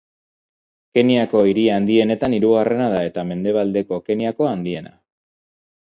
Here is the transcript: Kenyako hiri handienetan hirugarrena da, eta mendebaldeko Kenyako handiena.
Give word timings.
Kenyako 0.97 1.41
hiri 1.49 1.65
handienetan 1.75 2.35
hirugarrena 2.39 2.89
da, 2.97 3.05
eta 3.11 3.27
mendebaldeko 3.35 4.01
Kenyako 4.09 4.53
handiena. 4.55 4.99